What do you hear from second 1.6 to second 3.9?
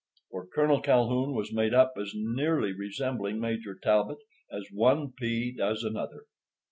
up as nearly resembling Major